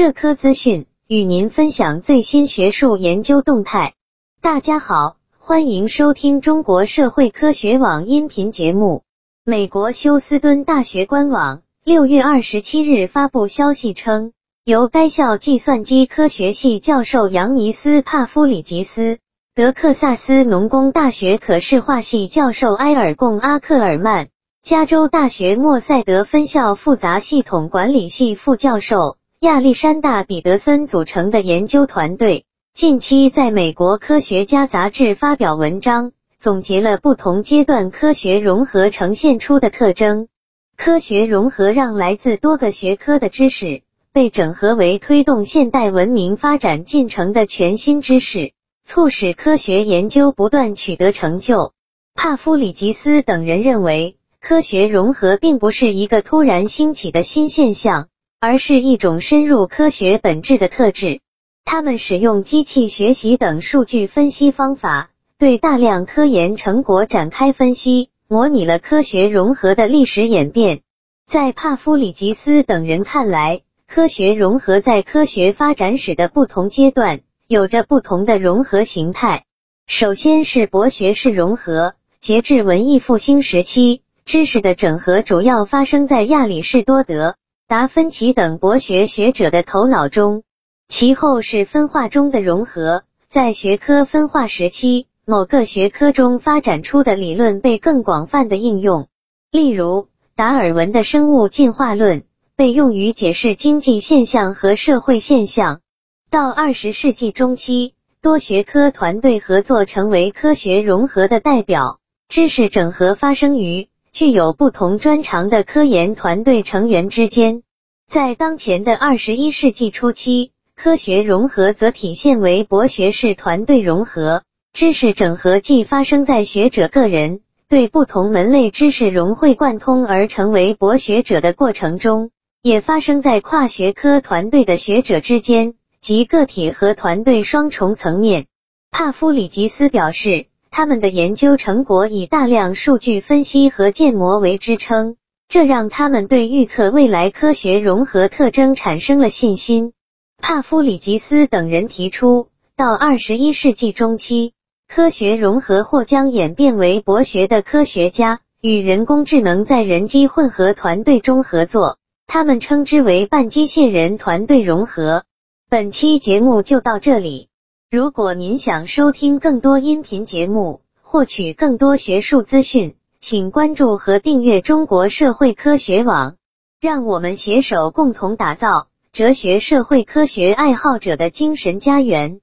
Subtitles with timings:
[0.00, 3.92] 社科资讯，与您分享最新学术研究动态。
[4.40, 9.02] 大家好，欢迎收听中国社会科学网音频节目。
[9.44, 14.32] 美国休斯敦大学官网六月二十七日发布消息称，
[14.64, 19.18] 由该校计算机科学系教授扬尼斯·帕夫里吉斯、
[19.54, 24.28] 德克萨斯农工大学可视化系教授埃尔贡·阿克尔曼、
[24.62, 29.18] 加州大学莫塞德分校复杂系统管理系副教授。
[29.40, 40.28] 亚历山大·彼得森组成的研究团队近期在美国科学家杂志发表文章，总结了不同阶段科学融合呈现出的特征。
[40.76, 43.80] 科学融合让来自多个学科的知识
[44.12, 48.52] 被整合为推动现代文明发展进程的全新知识，
[48.84, 51.72] 促使科学研究不断取得成就。
[52.14, 58.08] 帕夫里吉斯等人认为，科学融合并不是一个突然兴起的新现象。
[58.42, 61.20] 而是一种深入科学本质的特质。
[61.66, 70.80] 他们使用机器学习等数据分析方法，对大量科研成果展开分析，模拟了科学融合的历史演变。
[71.26, 79.44] 在帕夫里吉斯等人看来，科学融合在科学发展史的不同阶段有着不同的融合形态。
[79.86, 87.36] 首先是博学式融合，截至文艺复兴时期，知识的整合主要发生在亚里士多德。
[87.70, 90.42] 达芬奇等博学学者的头脑中，
[90.88, 93.04] 其后是分化中的融合。
[93.28, 99.06] 在学科分化时期，某个学科中发展出的理论被更广泛的应用。
[99.52, 102.24] 例如，达尔文的生物进化论
[102.56, 105.80] 被用于解释经济现象和社会现象。
[106.28, 113.89] 到二十世纪中期，多学科团队合作成为科学融合的代表，知识整合发生于。
[114.12, 117.62] 具有不同专长的科研团队成员之间，
[118.08, 124.42] 在当前的二十一世纪初期，科学融合则体现为博学式团队融合。
[124.72, 132.30] 知识整合既发生在学者个人对不同门类知识融会贯通而成为博学者的过程中，
[132.62, 138.46] 也发生在跨学科团队的学者之间及个体和团队双重层面。
[138.90, 140.49] 帕夫里吉斯表示。
[140.70, 145.16] 他们的研究成果以大量数据分析和建模为支撑，
[145.48, 149.92] 这让他们对预测未来科学融合特征产生了信心。
[150.38, 154.54] 帕夫里吉斯等人提出，到二十一世纪中期，
[154.88, 165.24] 科学融合或将演变为博学的科学家与人工智能在人机混合团队中合作，他们称之为半机械人团队融合。
[165.68, 167.49] 本期节目就到这里。
[167.92, 176.36] 如果您想收听更多音频节目，获取更多学术资讯，请关注和订阅中国社会科学网。
[176.80, 182.38] 让我们携手共同打造哲学社会科学爱好者的精神家园。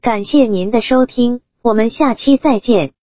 [0.00, 2.90] 感谢您的收听，我们下期再见。